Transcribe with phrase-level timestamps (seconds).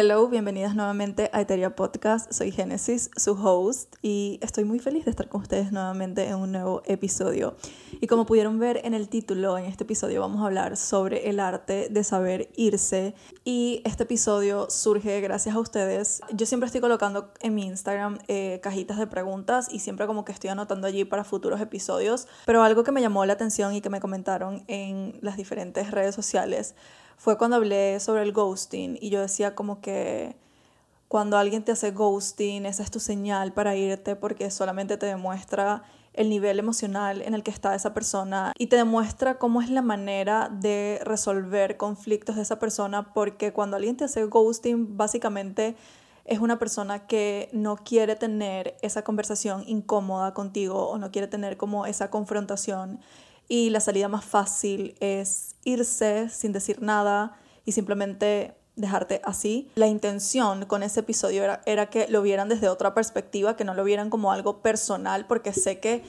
[0.00, 2.32] Hello, bienvenidas nuevamente a Eteria Podcast.
[2.32, 6.52] Soy Genesis, su host, y estoy muy feliz de estar con ustedes nuevamente en un
[6.52, 7.56] nuevo episodio.
[8.00, 11.40] Y como pudieron ver en el título, en este episodio vamos a hablar sobre el
[11.40, 13.16] arte de saber irse.
[13.42, 16.20] Y este episodio surge gracias a ustedes.
[16.32, 20.30] Yo siempre estoy colocando en mi Instagram eh, cajitas de preguntas y siempre como que
[20.30, 22.28] estoy anotando allí para futuros episodios.
[22.46, 26.14] Pero algo que me llamó la atención y que me comentaron en las diferentes redes
[26.14, 26.76] sociales
[27.18, 30.36] fue cuando hablé sobre el ghosting y yo decía como que
[31.08, 35.82] cuando alguien te hace ghosting, esa es tu señal para irte porque solamente te demuestra
[36.12, 39.82] el nivel emocional en el que está esa persona y te demuestra cómo es la
[39.82, 45.76] manera de resolver conflictos de esa persona porque cuando alguien te hace ghosting básicamente
[46.24, 51.56] es una persona que no quiere tener esa conversación incómoda contigo o no quiere tener
[51.56, 53.00] como esa confrontación
[53.48, 59.70] y la salida más fácil es irse sin decir nada y simplemente dejarte así.
[59.74, 63.84] La intención con ese episodio era, que lo vieran desde otra perspectiva, que no lo
[63.84, 66.04] vieran como algo personal, porque sé que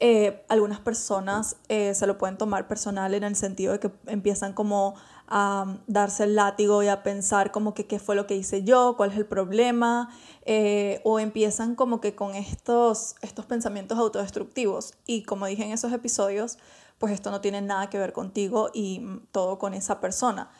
[0.00, 4.54] eh, algunas personas eh, se lo pueden tomar personal en el sentido de que empiezan
[4.54, 4.94] como
[5.30, 8.94] a darse el látigo y a pensar como que qué fue lo que hice yo,
[8.96, 10.10] cuál es el problema,
[10.44, 14.94] eh, o empiezan como que con estos, estos pensamientos autodestructivos.
[15.06, 16.58] Y como dije en esos episodios,
[16.98, 19.00] pues esto no tiene nada que ver contigo y
[19.32, 20.50] todo con esa persona.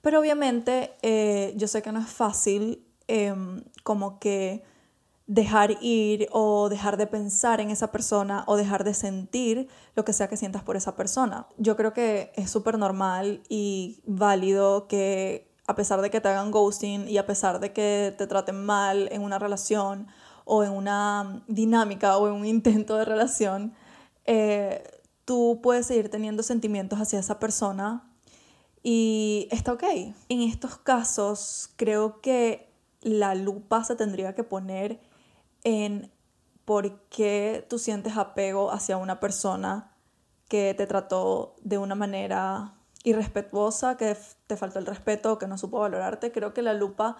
[0.00, 0.92] Pero obviamente
[1.56, 4.64] yo sé que no es fácil em, como que
[5.32, 10.12] dejar ir o dejar de pensar en esa persona o dejar de sentir lo que
[10.12, 11.46] sea que sientas por esa persona.
[11.56, 16.50] Yo creo que es súper normal y válido que a pesar de que te hagan
[16.50, 20.06] ghosting y a pesar de que te traten mal en una relación
[20.44, 23.72] o en una dinámica o en un intento de relación,
[24.26, 24.82] eh,
[25.24, 28.06] tú puedes seguir teniendo sentimientos hacia esa persona
[28.82, 29.84] y está ok.
[30.28, 35.00] En estos casos creo que la lupa se tendría que poner
[35.64, 36.10] en
[36.64, 39.92] por qué tú sientes apego hacia una persona
[40.48, 42.74] que te trató de una manera
[43.04, 46.30] irrespetuosa, que te faltó el respeto, que no supo valorarte.
[46.30, 47.16] Creo que la lupa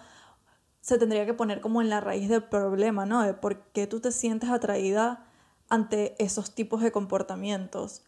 [0.81, 3.21] se tendría que poner como en la raíz del problema, ¿no?
[3.21, 5.25] De por qué tú te sientes atraída
[5.69, 8.03] ante esos tipos de comportamientos.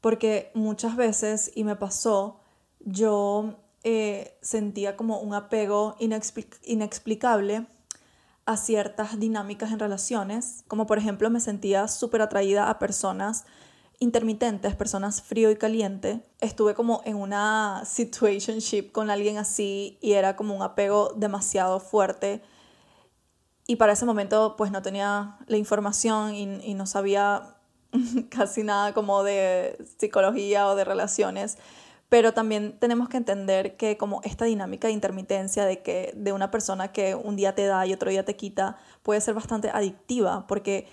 [0.00, 2.40] Porque muchas veces, y me pasó,
[2.80, 7.66] yo eh, sentía como un apego inexplicable
[8.46, 13.44] a ciertas dinámicas en relaciones, como por ejemplo me sentía súper atraída a personas
[13.98, 16.24] intermitentes, personas frío y caliente.
[16.40, 22.42] Estuve como en una situationship con alguien así y era como un apego demasiado fuerte.
[23.66, 27.56] Y para ese momento pues no tenía la información y, y no sabía
[28.30, 31.56] casi nada como de psicología o de relaciones
[32.08, 36.50] pero también tenemos que entender que como esta dinámica de intermitencia de que de una
[36.50, 40.46] persona que un día te da y otro día te quita puede ser bastante adictiva
[40.46, 40.86] porque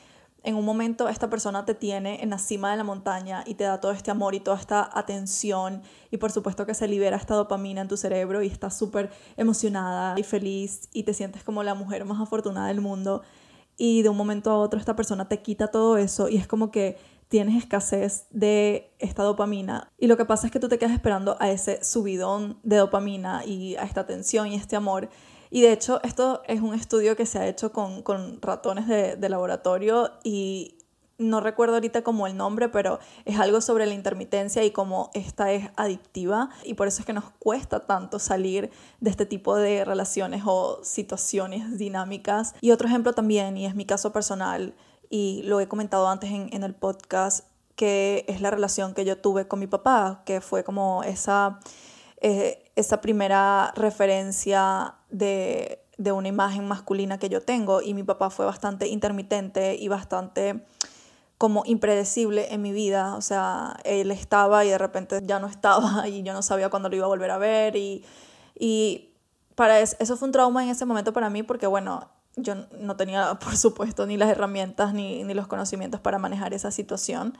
[0.44, 3.64] en un momento esta persona te tiene en la cima de la montaña y te
[3.64, 7.36] da todo este amor y toda esta atención y por supuesto que se libera esta
[7.36, 11.76] dopamina en tu cerebro y estás súper emocionada y feliz y te sientes como la
[11.76, 13.22] mujer más afortunada del mundo
[13.78, 16.72] y de un momento a otro esta persona te quita todo eso y es como
[16.72, 16.98] que
[17.31, 21.38] tienes escasez de esta dopamina y lo que pasa es que tú te quedas esperando
[21.40, 25.09] a ese subidón de dopamina y a esta tensión y este amor.
[25.50, 28.03] Y de hecho esto es un estudio que se ha hecho con,
[28.41, 30.78] ratones de, de laboratorio y
[31.22, 35.53] no recuerdo ahorita como el nombre, pero es algo sobre la intermitencia y cómo esta
[35.53, 39.86] es adictiva y por eso es que nos cuesta tanto salir de este tipo de
[39.86, 42.56] relaciones o situaciones dinámicas.
[42.59, 44.74] Y otro ejemplo también, y es mi caso personal,
[45.12, 47.46] y lo he comentado antes en, el podcast,
[47.76, 51.60] que es la relación que yo tuve con mi papá, que fue como esa,
[52.22, 57.82] eh, esa primera referencia de, de una imagen masculina que yo tengo.
[57.82, 60.64] Y mi papá fue bastante intermitente y bastante
[61.38, 66.08] como impredecible en mi vida, o sea, él estaba y de repente ya no estaba
[66.08, 67.76] y yo no sabía cuándo lo iba a volver a ver.
[67.76, 68.06] Y,
[68.58, 69.10] y
[69.56, 72.96] para eso, eso fue un trauma en ese momento para mí porque bueno, yo no
[72.96, 77.38] tenía, por supuesto, ni las herramientas ni, ni los conocimientos para manejar esa situación.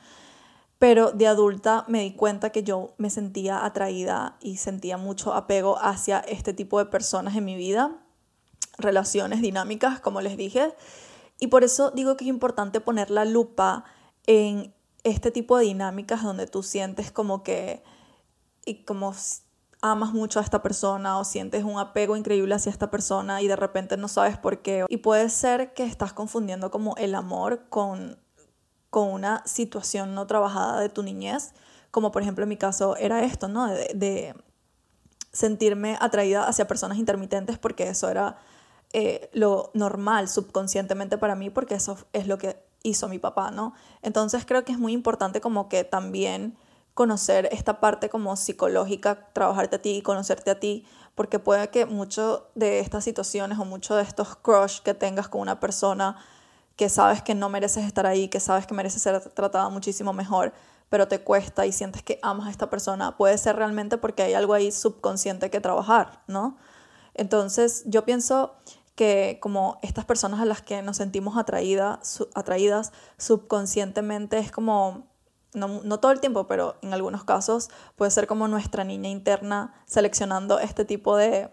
[0.80, 5.78] Pero de adulta me di cuenta que yo me sentía atraída y sentía mucho apego
[5.78, 8.04] hacia este tipo de personas en mi vida,
[8.80, 10.74] relaciones dinámicas, como les dije.
[11.40, 13.84] Y por eso digo que es importante poner la lupa
[14.26, 14.74] en
[15.04, 17.84] este tipo de dinámicas donde tú sientes como que,
[18.66, 19.14] y como
[19.82, 23.56] amas mucho a esta persona o sientes un apego increíble hacia esta persona y de
[23.56, 24.86] repente no sabes por qué.
[24.88, 28.20] Y puede ser que estás confundiendo como el amor con,
[28.92, 31.54] con una situación no trabajada de tu niñez,
[31.90, 33.68] como por ejemplo en mi caso era esto, ¿no?
[33.68, 34.36] De,
[35.34, 38.38] sentirme atraída hacia personas intermitentes porque eso era
[38.92, 43.74] eh, lo normal subconscientemente para mí porque eso es lo que hizo mi papá, ¿no?
[44.02, 46.58] Entonces creo que es muy importante como que también
[47.02, 51.88] conocer esta parte como psicológica, trabajarte a ti y conocerte a ti, porque puede que
[51.88, 56.18] mucho de estas situaciones o mucho de estos crush que tengas con una persona
[56.76, 60.54] que sabes que no mereces estar ahí, que sabes que mereces ser tratada muchísimo mejor,
[60.90, 64.36] pero te cuesta y sientes que amas a esta persona, puede ser realmente porque hay
[64.36, 66.56] algo ahí subconsciente que trabajar, ¿no?
[67.16, 68.54] Entonces yo pienso
[68.94, 75.11] que como estas personas a las que nos sentimos atraídas, atraídas subconscientemente es como,
[75.54, 79.74] no, no, todo el tiempo, pero en algunos casos puede ser como nuestra niña interna
[79.86, 81.50] seleccionando este tipo de,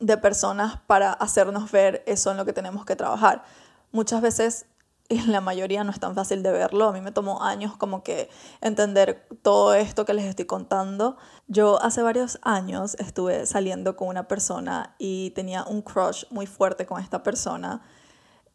[0.00, 3.44] de personas para hacernos ver eso en lo que tenemos que trabajar.
[3.92, 4.66] Muchas veces
[5.10, 6.88] y la mayoría no es tan fácil de verlo.
[6.88, 8.30] A mí me tomó años como que
[8.60, 11.16] entender todo esto que les estoy contando.
[11.48, 16.86] Yo hace varios años estuve saliendo con una persona y tenía un crush muy fuerte
[16.86, 17.82] con esta persona.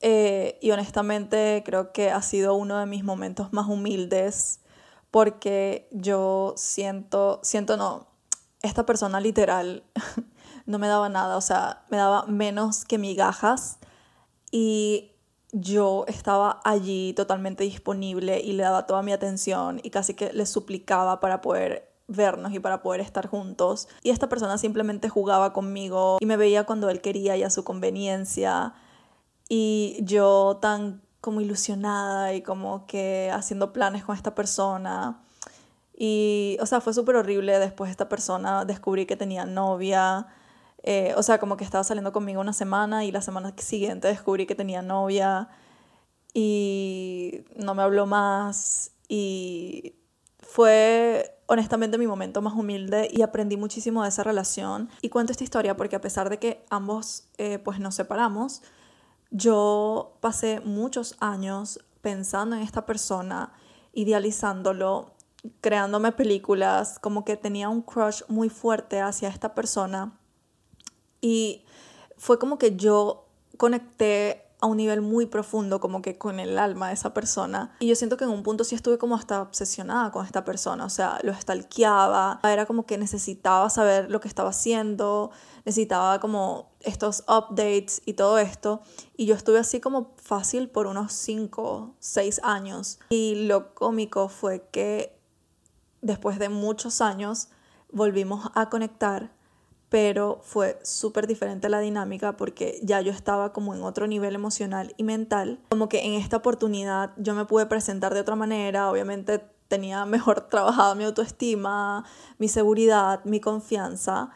[0.02, 4.60] Eh, y honestamente creo que ha sido uno de mis momentos más humildes
[5.10, 8.08] porque yo siento, siento no,
[8.62, 9.84] esta persona literal
[10.66, 13.80] no me daba nada, o sea, me daba menos que migajas
[14.52, 15.14] y
[15.54, 20.46] yo estaba allí totalmente disponible y le daba toda mi atención y casi que le
[20.46, 23.88] suplicaba para poder vernos y para poder estar juntos.
[24.04, 27.64] Y esta persona simplemente jugaba conmigo y me veía cuando él quería y a su
[27.64, 28.74] conveniencia.
[29.50, 35.24] Y yo tan como ilusionada y como que haciendo planes con esta persona.
[35.98, 37.58] Y, o sea, fue súper horrible.
[37.60, 40.28] Después esta persona descubrí que tenía novia
[40.88, 44.46] eh, o sea, como que estaba saliendo conmigo una semana y la semana siguiente descubrí
[44.46, 45.50] que tenía novia
[46.32, 49.96] y no me habló más y
[50.38, 54.92] fue honestamente mi momento más humilde y aprendí muchísimo de esa relación.
[55.02, 58.62] Y cuento esta historia porque a pesar de que ambos eh, pues nos separamos,
[59.32, 63.54] yo pasé muchos años pensando en esta persona,
[63.94, 65.14] idealizándolo,
[65.62, 70.18] creándome películas, como que tenía un crush muy fuerte hacia esta persona.
[71.22, 71.66] Y
[72.18, 73.28] fue como que yo
[73.58, 77.76] conecté a un nivel muy profundo, como que con el alma de esa persona.
[77.80, 80.86] Y yo siento que en un punto sí estuve como hasta obsesionada con esta persona,
[80.86, 85.30] o sea, lo stalkeaba, era como que necesitaba saber lo que estaba haciendo,
[85.66, 88.82] necesitaba como estos updates y todo esto.
[89.16, 93.00] Y yo estuve así como fácil por unos 5, 6 años.
[93.10, 95.20] Y lo cómico fue que
[96.02, 97.50] después de muchos años
[97.92, 99.32] volvimos a conectar
[99.90, 104.94] pero fue súper diferente la dinámica porque ya yo estaba como en otro nivel emocional
[104.98, 105.60] y mental.
[105.70, 110.42] Como que en esta oportunidad yo me pude presentar de otra manera, obviamente tenía mejor
[110.50, 112.06] trabajada mi autoestima,
[112.38, 114.32] mi seguridad, mi confianza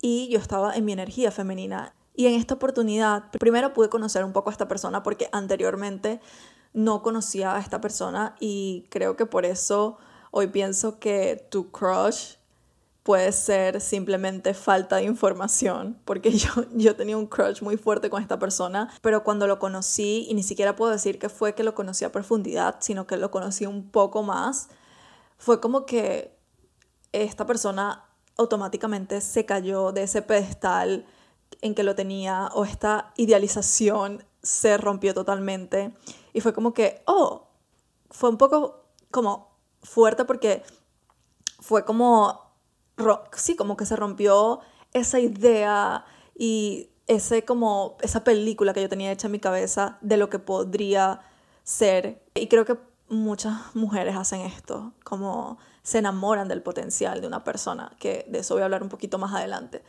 [0.00, 1.94] y yo estaba en mi energía femenina.
[2.14, 6.20] Y en esta oportunidad, primero pude conocer un poco a esta persona porque anteriormente
[6.74, 9.96] no conocía a esta persona y creo que por eso
[10.30, 12.34] hoy pienso que tu crush
[13.02, 18.22] puede ser simplemente falta de información, porque yo, yo tenía un crush muy fuerte con
[18.22, 21.74] esta persona, pero cuando lo conocí, y ni siquiera puedo decir que fue que lo
[21.74, 24.68] conocí a profundidad, sino que lo conocí un poco más,
[25.38, 26.36] fue como que
[27.12, 28.04] esta persona
[28.38, 31.06] automáticamente se cayó de ese pedestal
[31.60, 35.92] en que lo tenía, o esta idealización se rompió totalmente,
[36.32, 37.48] y fue como que, oh,
[38.10, 40.62] fue un poco como fuerte porque
[41.60, 42.41] fue como
[43.36, 44.60] sí, como que se rompió
[44.92, 46.04] esa idea
[46.36, 50.38] y ese como esa película que yo tenía hecha en mi cabeza de lo que
[50.38, 51.20] podría
[51.64, 52.22] ser.
[52.34, 57.92] Y creo que muchas mujeres hacen esto, como se enamoran del potencial de una persona,
[57.98, 59.82] que de eso voy a hablar un poquito más adelante.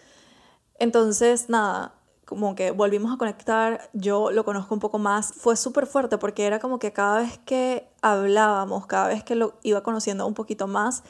[0.80, 1.94] Entonces, nada,
[2.26, 6.46] como que volvimos a conectar, yo lo conozco un poco más, fue súper fuerte porque
[6.46, 10.68] era como que cada vez que hablábamos, cada vez que lo iba conociendo un poquito
[10.68, 11.04] más,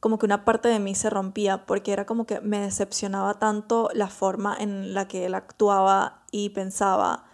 [0.00, 3.90] como que una parte de mí se rompía porque era como que me decepcionaba tanto
[3.94, 7.24] la forma en la que él actuaba y pensaba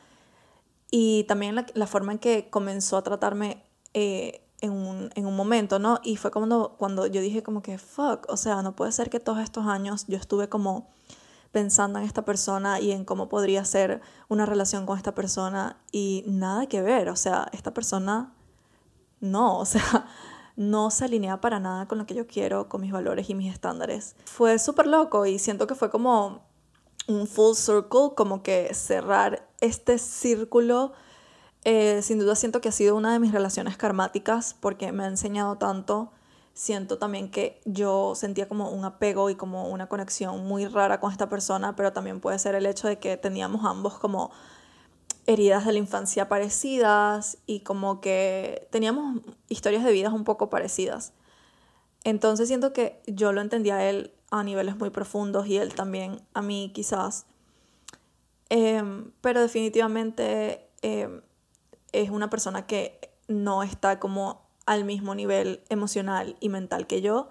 [0.91, 5.81] y también la, forma en que comenzó a tratarme eh, en, un, en, un, momento,
[5.81, 5.99] ¿no?
[6.05, 9.19] Y fue cuando, cuando yo dije como que, fuck, o sea, no puede ser que
[9.19, 10.89] todos estos años yo estuve como
[11.51, 16.23] pensando en esta persona y en cómo podría ser una relación con esta persona y
[16.29, 18.33] nada que ver, o sea, esta persona
[19.21, 20.07] no, o sea,
[20.57, 23.53] no se alinea para nada con lo que yo quiero, con mis valores y mis
[23.53, 24.17] estándares.
[24.25, 26.43] Fue súper loco y siento que fue como
[27.09, 30.93] un full circle, como que cerrar este círculo.
[31.65, 35.09] Eh, sin duda siento que ha sido una de mis relaciones karmáticas porque me ha
[35.09, 36.13] enseñado tanto
[36.55, 41.11] siento también que yo sentía como un apego y como una conexión muy rara con
[41.13, 44.31] esta persona, pero también puede ser el hecho de que teníamos ambos como
[45.27, 51.13] heridas de la infancia parecidas y como que teníamos historias de vidas un poco parecidas.
[52.05, 56.21] Entonces siento que yo lo entendía a él a niveles muy profundos y él también
[56.35, 57.27] a mí quizás.
[58.51, 61.23] Em, pero definitivamente em,
[61.93, 67.29] es una persona que no está como al mismo nivel emocional y mental que yo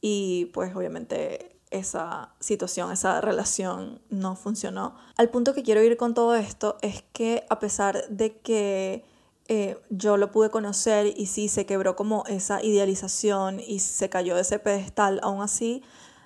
[0.00, 4.94] y pues obviamente esa situación, esa relación no funcionó.
[5.16, 9.04] Al punto que quiero ir con todo esto es que a pesar de que
[9.48, 14.34] eh, yo lo pude conocer y sí se quebró como esa idealización y se cayó
[14.34, 15.82] de ese pedestal, aún así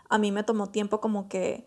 [0.08, 1.64] a mí me tomó tiempo como que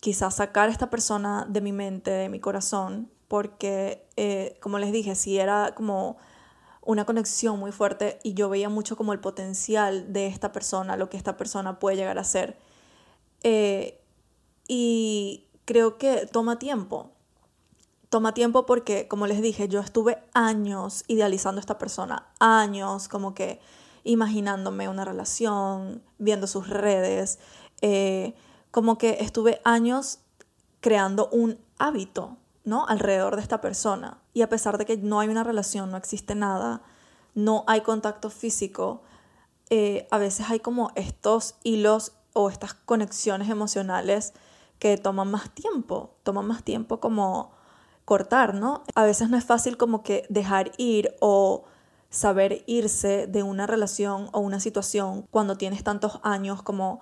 [0.00, 4.92] quizás sacar a esta persona de mi mente, de mi corazón, porque eh, como les
[4.92, 6.16] dije, si era como
[6.82, 11.10] una conexión muy fuerte y yo veía mucho como el potencial de esta persona, lo
[11.10, 12.56] que esta persona puede llegar a ser.
[13.42, 14.00] Eh,
[14.66, 17.12] y creo que toma tiempo.
[18.08, 23.34] Toma tiempo porque, como les dije, yo estuve años idealizando a esta persona, años como
[23.34, 23.60] que
[24.02, 27.38] imaginándome una relación, viendo sus redes,
[27.82, 28.34] eh,
[28.70, 30.20] como que estuve años
[30.80, 32.86] creando un hábito, ¿no?
[32.86, 34.18] Alrededor de esta persona.
[34.32, 36.82] Y a pesar de que no hay una relación, no existe nada,
[37.34, 39.02] no hay contacto físico,
[39.70, 44.32] eh, a veces hay como estos hilos o estas conexiones emocionales
[44.78, 47.50] que toman más tiempo, toman más tiempo como
[48.04, 48.84] cortar, ¿no?
[48.94, 51.64] A veces no es fácil como que dejar ir o
[52.10, 57.00] saber irse de una relación o una situación cuando tienes tantos años como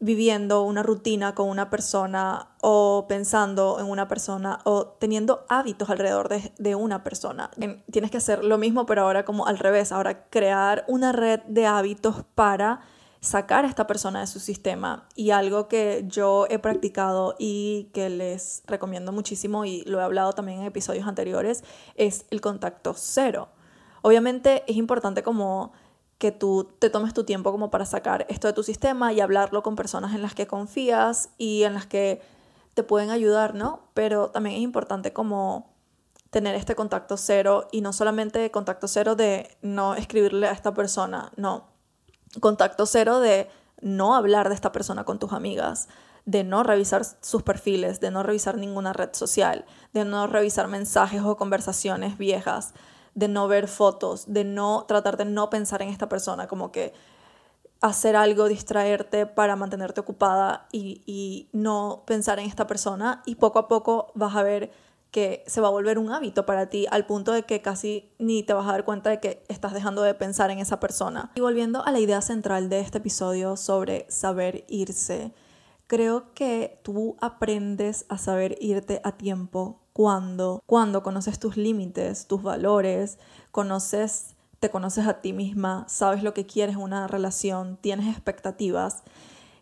[0.00, 6.28] viviendo una rutina con una persona o pensando en una persona o teniendo hábitos alrededor
[6.28, 7.48] de, una persona.
[7.92, 11.66] Tienes que hacer lo mismo, pero ahora como al revés, ahora crear una red de
[11.66, 12.80] hábitos para
[13.20, 15.08] sacar a esta persona de su sistema.
[15.14, 20.32] Y algo que yo he practicado y que les recomiendo muchísimo y lo he hablado
[20.32, 23.48] también en episodios anteriores es el contacto cero.
[24.02, 25.72] Obviamente es importante como
[26.18, 29.62] que tú te tomes tu tiempo como para sacar esto de tu sistema y hablarlo
[29.62, 32.20] con personas en las que confías y en las que
[32.74, 33.80] te pueden ayudar, ¿no?
[33.94, 35.72] Pero también es importante como
[36.30, 41.32] tener este contacto cero y no solamente contacto cero de no escribirle a esta persona,
[41.36, 41.64] no,
[42.40, 43.48] contacto cero de
[43.80, 45.88] no hablar de esta persona con tus amigas,
[46.24, 51.22] de no revisar sus perfiles, de no revisar ninguna red social, de no revisar mensajes
[51.22, 52.74] o conversaciones viejas,
[53.14, 56.92] de no ver fotos, de no tratar de no pensar en esta persona, como que
[57.80, 63.22] hacer algo, distraerte para mantenerte ocupada y, y, no pensar en esta persona.
[63.24, 64.70] Y poco a poco vas a ver
[65.10, 68.42] que se va a volver un hábito para ti al punto de que casi ni
[68.42, 71.32] te vas a dar cuenta de que estás dejando de pensar en esa persona.
[71.34, 75.32] Y volviendo a la idea central de este episodio sobre saber irse,
[75.86, 82.42] creo que tú aprendes a saber irte a tiempo cuando, cuando conoces tus límites, tus
[82.42, 83.18] valores,
[83.50, 89.02] conoces, te conoces a ti misma, sabes lo que quieres en una relación, tienes expectativas.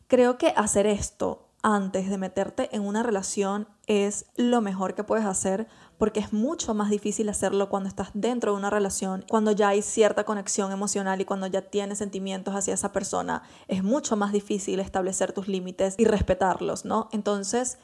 [0.08, 5.24] Creo que hacer esto antes de meterte en una relación es lo mejor que puedes
[5.24, 5.66] hacer
[5.98, 9.82] porque es mucho más difícil hacerlo cuando estás dentro de una relación, cuando ya hay
[9.82, 14.78] cierta conexión emocional y cuando ya tienes sentimientos hacia esa persona, es mucho más difícil
[14.78, 17.08] establecer tus límites y respetarlos, ¿no?
[17.10, 17.78] Entonces,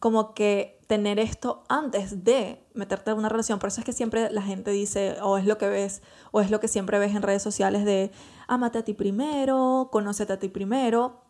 [0.00, 3.60] como que tener esto antes de meterte en una relación.
[3.60, 6.02] Por eso es que siempre la gente dice, o es lo que ves,
[6.32, 8.10] o es lo que siempre ves en redes sociales de,
[8.48, 11.27] amate a ti primero, conócete a ti primero.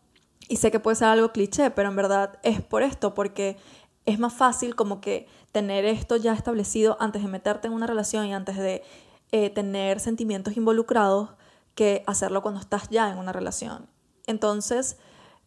[0.48, 3.58] Y sé que puede ser algo cliché, pero en verdad es por esto, porque
[4.06, 8.26] es más fácil como que tener esto ya establecido antes de meterte en una relación
[8.26, 8.82] y antes de
[9.30, 11.30] eh, tener sentimientos involucrados
[11.74, 13.86] que hacerlo cuando estás ya en una relación.
[14.26, 14.96] Entonces,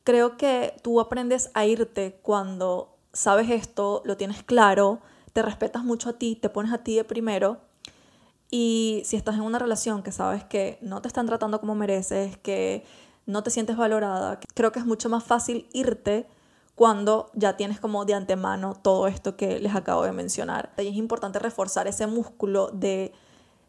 [0.04, 5.02] creo que tú aprendes a irte cuando sabes esto, lo tienes claro,
[5.34, 7.62] te respetas mucho a ti, te pones a ti de primero.
[8.50, 12.38] Y si estás en una relación que sabes que no te están tratando como mereces,
[12.38, 12.84] que
[13.26, 16.28] no te sientes valorada, creo que es mucho más fácil irte
[16.76, 20.74] cuando ya tienes como de antemano todo esto que les acabo de mencionar.
[20.78, 23.14] Y es importante reforzar ese músculo de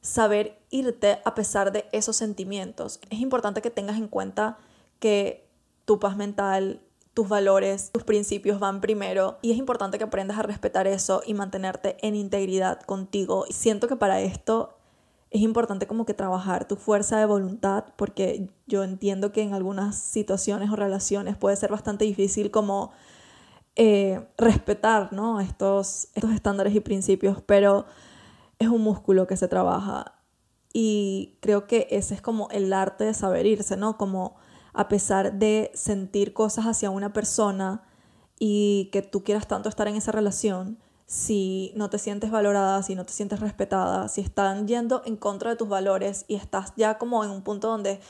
[0.01, 3.01] saber irte a pesar de esos sentimientos.
[3.11, 4.59] Es importante que tengas en cuenta
[4.99, 5.49] que
[5.85, 6.81] tu paz mental,
[7.15, 11.35] tus valores, tus principios van primero y es importante que aprendas a respetar eso y
[11.35, 13.45] mantenerte en integridad contigo.
[13.49, 14.79] Y siento que para esto
[15.33, 19.97] es importante como que trabajar tu fuerza de voluntad porque yo entiendo que en algunas
[19.97, 22.93] situaciones o relaciones puede ser bastante difícil como
[23.75, 25.41] eh, respetar ¿no?
[25.41, 27.87] estos, estos estándares y principios, pero
[28.59, 30.19] es un músculo que se trabaja
[30.75, 33.97] Y creo que ese es como el arte de saber irse, ¿no?
[33.97, 34.37] Como
[34.75, 37.85] a pesar de sentir cosas hacia una persona
[38.39, 40.79] y que tú quieras tanto estar en esa relación,
[41.13, 45.51] si no te sientes valorada, si no te sientes respetada, si están yendo en contra
[45.51, 48.01] de tus valores y estás ya como en un punto donde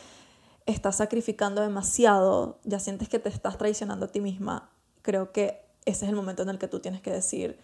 [0.66, 4.70] estás sacrificando demasiado, ya sientes que te estás traicionando a ti misma,
[5.02, 7.58] creo que ese es el momento en el que tú tienes que decir,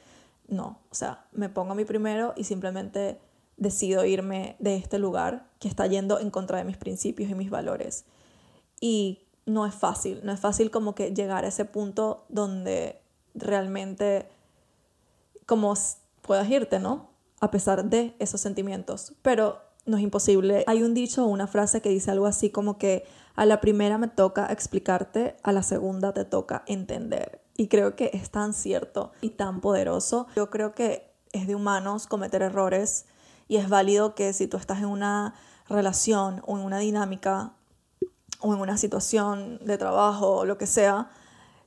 [0.49, 3.21] no, o sea, me pongo a mí primero y simplemente
[3.57, 7.49] decido irme de este lugar que está yendo en contra de mis principios y mis
[7.49, 8.07] valores.
[8.81, 13.01] Y no es fácil, no es fácil como que llegar a ese punto donde
[13.35, 14.29] realmente
[15.49, 15.73] como
[16.21, 17.09] puedas irte, ¿no?
[17.41, 20.63] A pesar de esos sentimientos, pero no es imposible.
[20.67, 23.97] Hay un dicho o una frase que dice algo así como que a la primera
[23.97, 27.41] me toca explicarte, a la segunda te toca entender.
[27.57, 30.27] Y creo que es tan cierto y tan poderoso.
[30.37, 33.07] Yo creo que es de humanos cometer errores
[33.49, 35.35] y es válido que si tú estás en una
[35.67, 37.55] relación o en una dinámica
[38.41, 41.11] o en una situación de trabajo o lo que sea,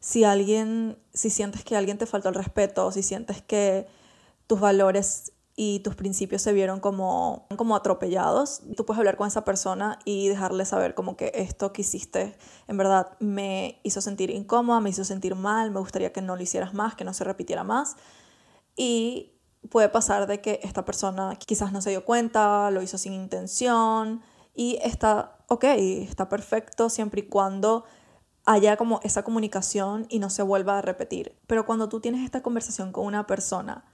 [0.02, 3.88] si alguien, si sientes que alguien te faltó el respeto, si sientes que
[4.48, 9.46] tus valores y tus principios se vieron como, como atropellados, tú puedes hablar con esa
[9.46, 12.36] persona y dejarle saber como que esto que hiciste
[12.68, 16.42] en verdad me hizo sentir incómoda, me hizo sentir mal, me gustaría que no lo
[16.42, 17.96] hicieras más, que no se repitiera más.
[18.76, 19.34] Y
[19.70, 24.24] puede pasar de que esta persona quizás no se dio cuenta, lo hizo sin intención
[24.56, 27.84] y está ok, está perfecto siempre y cuando
[28.46, 31.36] haya como esa comunicación y no se vuelva a repetir.
[31.48, 33.86] Pero cuando tú tienes esta conversación con una persona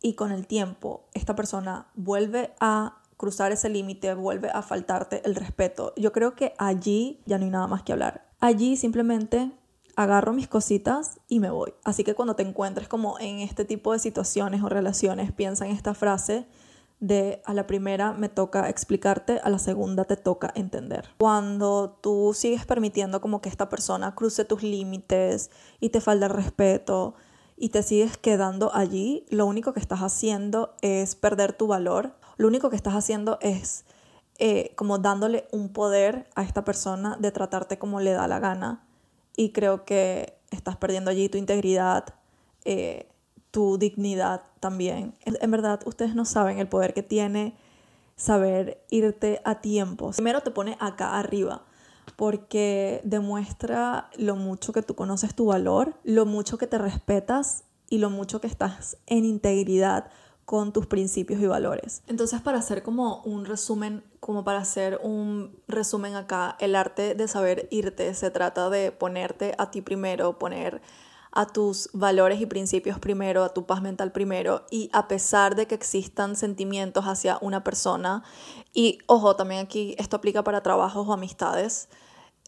[0.00, 5.36] y con el tiempo esta persona vuelve a cruzar ese límite, vuelve a faltarte el
[5.36, 8.26] respeto, yo creo que allí ya no hay nada más que hablar.
[8.40, 9.52] Allí simplemente
[9.94, 11.74] agarro mis cositas y me voy.
[11.84, 15.72] Así que cuando te encuentres como en este tipo de situaciones o relaciones, piensa en
[15.72, 16.46] esta frase
[17.02, 21.08] de a la primera me toca explicarte, a la segunda te toca entender.
[21.18, 26.32] Cuando tú sigues permitiendo como que esta persona cruce tus límites y te falta el
[26.32, 27.14] respeto,
[27.56, 32.12] y te sigues quedando allí, lo único que estás haciendo es perder tu valor.
[32.36, 33.84] Lo único que estás haciendo es
[34.38, 38.84] eh, como dándole un poder a esta persona de tratarte como le da la gana.
[39.36, 42.14] Y creo que estás perdiendo allí tu integridad,
[42.64, 43.08] eh,
[43.52, 45.14] tu dignidad también.
[45.24, 47.54] En verdad, ustedes no saben el poder que tiene
[48.16, 50.10] saber irte a tiempo.
[50.10, 51.64] Primero te pone acá arriba
[52.16, 57.98] porque demuestra lo mucho que tú conoces tu valor, lo mucho que te respetas y
[57.98, 60.10] lo mucho que estás en integridad
[60.44, 62.02] con tus principios y valores.
[62.08, 67.28] Entonces, para hacer como un resumen, como para hacer un resumen acá, el arte de
[67.28, 70.82] saber irte se trata de ponerte a ti primero, poner
[71.32, 75.66] a tus valores y principios primero, a tu paz mental primero, y a pesar de
[75.66, 78.22] que existan sentimientos hacia una persona,
[78.72, 81.88] y ojo, también aquí esto aplica para trabajos o amistades,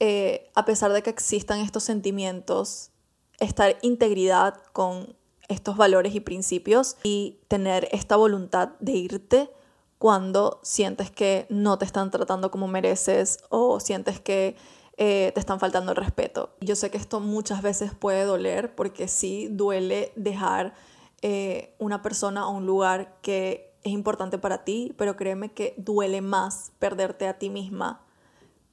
[0.00, 2.90] eh, a pesar de que existan estos sentimientos,
[3.38, 5.16] estar integridad con
[5.48, 9.50] estos valores y principios y tener esta voluntad de irte
[9.98, 14.56] cuando sientes que no te están tratando como mereces o sientes que
[14.96, 16.54] eh, te están faltando el respeto.
[16.60, 20.74] Yo sé que esto muchas veces puede doler porque sí duele dejar
[21.22, 26.20] eh, una persona o un lugar que es importante para ti, pero créeme que duele
[26.20, 28.02] más perderte a ti misma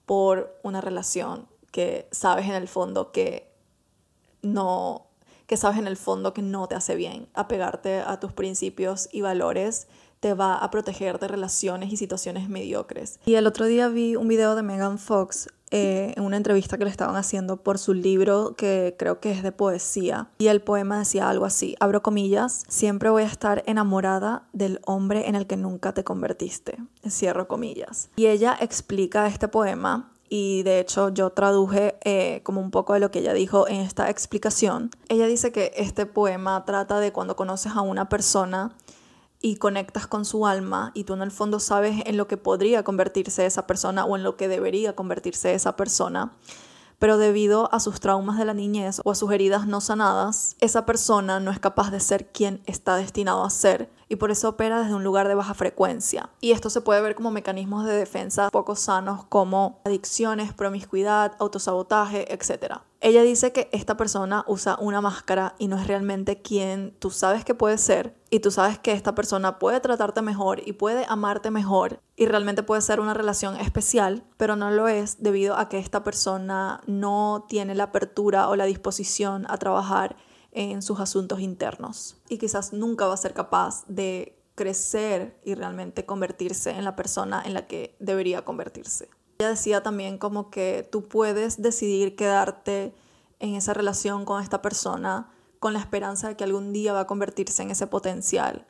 [0.05, 3.51] por una relación que sabes en el fondo que
[4.41, 5.07] no
[5.47, 7.27] que sabes en el fondo que no te hace bien.
[7.33, 9.89] Apegarte a tus principios y valores
[10.21, 13.19] te va a proteger de relaciones y situaciones mediocres.
[13.25, 16.83] Y el otro día vi un video de Megan Fox eh, en una entrevista que
[16.83, 20.29] le estaban haciendo por su libro que creo que es de poesía.
[20.37, 25.29] Y el poema decía algo así, abro comillas, siempre voy a estar enamorada del hombre
[25.29, 26.77] en el que nunca te convertiste.
[27.09, 28.09] Cierro comillas.
[28.15, 33.01] Y ella explica este poema y de hecho yo traduje eh, como un poco de
[33.01, 34.89] lo que ella dijo en esta explicación.
[35.09, 38.73] Ella dice que este poema trata de cuando conoces a una persona
[39.41, 42.83] y conectas con su alma y tú en el fondo sabes en lo que podría
[42.83, 46.33] convertirse esa persona o en lo que debería convertirse esa persona,
[47.01, 50.85] pero debido a sus traumas de la niñez o a sus heridas no sanadas, esa
[50.85, 54.79] persona no es capaz de ser quien está destinado a ser y por eso opera
[54.81, 56.29] desde un lugar de baja frecuencia.
[56.41, 62.31] Y esto se puede ver como mecanismos de defensa poco sanos como adicciones, promiscuidad, autosabotaje,
[62.31, 62.81] etc.
[62.99, 67.43] Ella dice que esta persona usa una máscara y no es realmente quien tú sabes
[67.43, 71.51] que puede ser y tú sabes que esta persona puede tratarte mejor y puede amarte
[71.51, 75.77] mejor y realmente puede ser una relación especial, pero no lo es debido a que
[75.77, 80.15] esta persona no tiene la apertura o la disposición a trabajar
[80.53, 86.05] en sus asuntos internos y quizás nunca va a ser capaz de crecer y realmente
[86.05, 89.09] convertirse en la persona en la que debería convertirse.
[89.39, 92.93] Ella decía también como que tú puedes decidir quedarte
[93.39, 97.07] en esa relación con esta persona con la esperanza de que algún día va a
[97.07, 98.65] convertirse en ese potencial,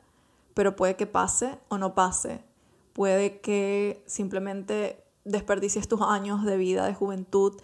[0.52, 2.44] pero puede que pase o no pase.
[2.92, 7.58] Puede que simplemente desperdicies tus años de vida, de juventud,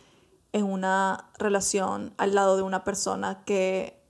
[0.55, 4.03] en una relación al lado de una persona que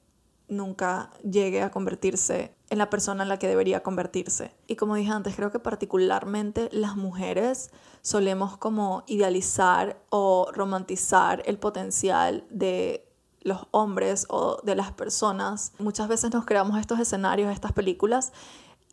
[0.47, 4.55] nunca llegue a convertirse en la persona en la que debería convertirse.
[4.69, 11.59] Y como dije antes, creo que particularmente las mujeres solemos como idealizar o romantizar el
[11.59, 13.08] potencial de
[13.49, 15.73] los hombres o de las personas.
[15.79, 18.33] Muchas veces nos creamos estos escenarios, estas películas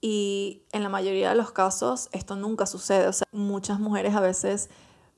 [0.02, 3.08] y en la mayoría de los casos esto nunca sucede.
[3.08, 4.70] O sea, muchas mujeres a veces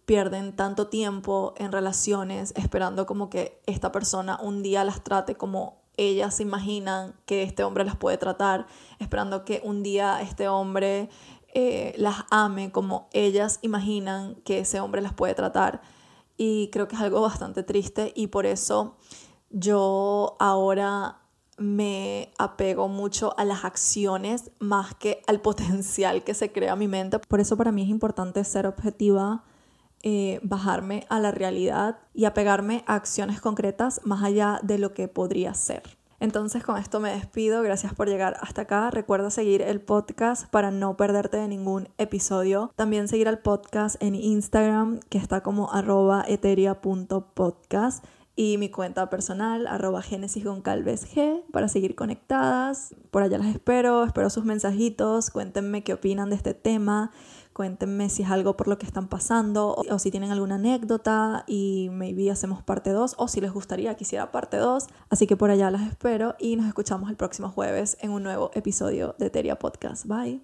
[0.05, 5.81] pierden tanto tiempo en relaciones esperando como que esta persona un día las trate como
[5.97, 8.67] ellas se imaginan que este hombre las puede tratar,
[8.99, 11.09] esperando que un día este hombre
[11.53, 15.81] eh, las ame como ellas imaginan que ese hombre las puede tratar.
[16.37, 18.95] Y creo que es algo bastante triste y por eso
[19.49, 21.19] yo ahora
[21.57, 26.87] me apego mucho a las acciones más que al potencial que se crea en mi
[26.87, 27.19] mente.
[27.19, 29.43] Por eso para mí es importante ser objetiva
[30.03, 35.07] eh, bajarme a la realidad y apegarme a acciones concretas más allá de lo que
[35.07, 35.81] podría ser.
[36.19, 38.91] Entonces con esto me despido, gracias por llegar hasta acá.
[38.91, 42.71] Recuerda seguir el podcast para no perderte de ningún episodio.
[42.75, 48.05] También seguir al podcast en Instagram que está como arroba eteria.podcast
[48.39, 52.93] y mi cuenta personal, arroba Génesis Goncalves G, para seguir conectadas.
[53.09, 57.09] Por allá las espero, espero sus mensajitos, cuéntenme qué opinan de este tema,
[57.53, 61.89] cuéntenme si es algo por lo que están pasando o, si tienen alguna anécdota y
[61.91, 64.85] maybe hacemos parte 2 o si les gustaría que hiciera parte 2.
[65.09, 68.51] Así que por allá las espero y nos escuchamos el próximo jueves en un nuevo
[68.53, 70.05] episodio de Teria Podcast.
[70.05, 70.43] Bye.